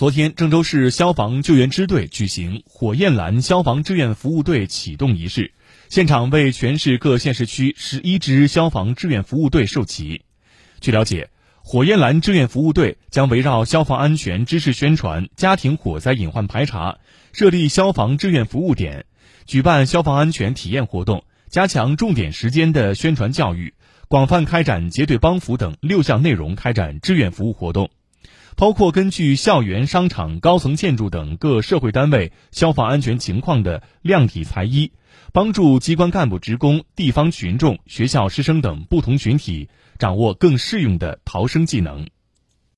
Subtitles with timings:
[0.00, 5.52] 昨天，郑州市消防救援支队举行火焰蓝消防志愿服务队启动仪式，
[5.90, 10.22] 现场为全市各县市区十一支消防志愿服务队授旗。
[10.80, 11.28] 据了解，
[11.62, 16.96] 火焰蓝志愿服务队将围绕消防安全知识宣传、家庭火灾隐患排查，
[17.34, 19.04] 设立消防志愿服务点，
[19.44, 23.74] 举办消防安全体验活动，加强重点时间的宣传教育，
[24.08, 27.90] 广泛开展结对帮扶等六项内容开展志愿服务活动。
[28.56, 34.92] 包括根据校园、商场、高层建筑等各社会单位消防安全情况的量体裁衣，
[35.32, 42.06] 帮助机关干部职工、地方群众、学校师生等不同群体掌握更适用的逃生技能。